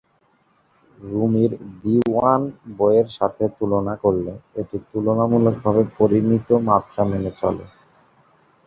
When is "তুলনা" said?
3.57-3.93